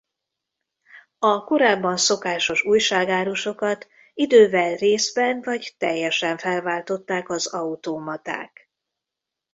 A 1.19 1.43
korábban 1.43 1.97
szokásos 1.97 2.63
újságárusokat 2.63 3.87
idővel 4.13 4.75
részben 4.75 5.41
vagy 5.41 5.75
teljesen 5.77 6.37
felváltották 6.37 7.29
az 7.29 7.47
automaták. 7.47 8.71